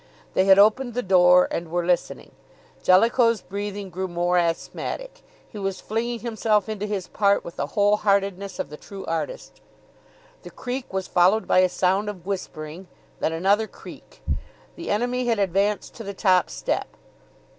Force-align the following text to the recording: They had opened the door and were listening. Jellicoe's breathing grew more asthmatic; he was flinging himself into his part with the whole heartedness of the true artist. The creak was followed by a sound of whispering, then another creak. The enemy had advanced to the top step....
They 0.33 0.45
had 0.45 0.57
opened 0.57 0.95
the 0.95 1.03
door 1.03 1.47
and 1.51 1.69
were 1.69 1.85
listening. 1.85 2.31
Jellicoe's 2.81 3.43
breathing 3.43 3.91
grew 3.91 4.07
more 4.07 4.35
asthmatic; 4.39 5.21
he 5.47 5.59
was 5.59 5.79
flinging 5.79 6.21
himself 6.21 6.67
into 6.67 6.87
his 6.87 7.07
part 7.07 7.45
with 7.45 7.57
the 7.57 7.67
whole 7.77 7.97
heartedness 7.97 8.57
of 8.57 8.71
the 8.71 8.77
true 8.77 9.05
artist. 9.05 9.61
The 10.41 10.49
creak 10.49 10.91
was 10.91 11.05
followed 11.07 11.47
by 11.47 11.59
a 11.59 11.69
sound 11.69 12.09
of 12.09 12.25
whispering, 12.25 12.87
then 13.19 13.31
another 13.31 13.67
creak. 13.67 14.23
The 14.75 14.89
enemy 14.89 15.27
had 15.27 15.37
advanced 15.37 15.93
to 15.97 16.03
the 16.03 16.15
top 16.15 16.49
step.... 16.49 16.87